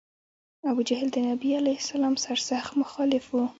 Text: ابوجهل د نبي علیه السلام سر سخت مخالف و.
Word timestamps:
ابوجهل 0.69 1.07
د 1.11 1.17
نبي 1.29 1.49
علیه 1.61 1.77
السلام 1.81 2.15
سر 2.23 2.37
سخت 2.49 2.71
مخالف 2.81 3.25
و. 3.31 3.35